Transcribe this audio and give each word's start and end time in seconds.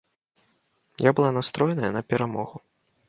Я 1.07 1.11
была 1.19 1.31
настроеная 1.37 1.91
на 1.99 2.03
перамогу. 2.15 2.57